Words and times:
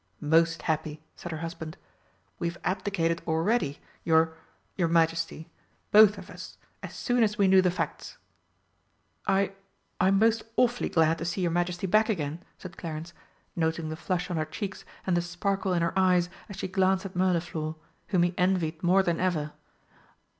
'""Most 0.39 0.63
happy," 0.63 1.03
said 1.15 1.31
her 1.31 1.37
husband. 1.45 1.77
"We've 2.39 2.57
abdicated 2.63 3.21
already, 3.27 3.79
your 4.03 4.33
your 4.75 4.87
Majesty 4.87 5.51
both 5.91 6.17
of 6.17 6.31
us 6.31 6.57
as 6.81 6.95
soon 6.95 7.21
as 7.21 7.37
we 7.37 7.47
knew 7.47 7.61
the 7.61 7.69
facts." 7.69 8.17
"I 9.27 9.51
I'm 9.99 10.17
most 10.17 10.41
awfully 10.55 10.89
glad 10.89 11.19
to 11.19 11.25
see 11.25 11.41
your 11.41 11.51
Majesty 11.51 11.85
back 11.85 12.09
again," 12.09 12.41
said 12.57 12.77
Clarence, 12.77 13.13
noting 13.55 13.89
the 13.89 13.95
flush 13.95 14.31
on 14.31 14.37
her 14.37 14.45
cheeks 14.45 14.85
and 15.05 15.15
the 15.15 15.21
sparkle 15.21 15.71
in 15.71 15.83
her 15.83 15.93
eyes 15.95 16.29
as 16.49 16.55
she 16.55 16.67
glanced 16.67 17.05
at 17.05 17.15
Mirliflor, 17.15 17.75
whom 18.07 18.23
he 18.23 18.33
envied 18.39 18.81
more 18.81 19.03
than 19.03 19.19
ever. 19.19 19.51